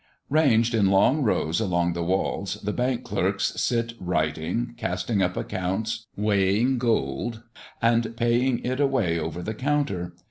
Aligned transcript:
Ranged 0.31 0.73
in 0.73 0.87
long 0.87 1.21
rows 1.21 1.59
along 1.59 1.93
the 1.93 2.01
walls, 2.01 2.55
the 2.63 2.73
Bank 2.73 3.03
clerks 3.03 3.53
sit 3.61 3.93
writing, 3.99 4.73
casting 4.75 5.21
up 5.21 5.37
accounts, 5.37 6.07
weighing 6.15 6.79
gold, 6.79 7.43
and 7.83 8.17
paying 8.17 8.65
it 8.65 8.79
away 8.79 9.19
over 9.19 9.43
the 9.43 9.53
counter. 9.53 10.15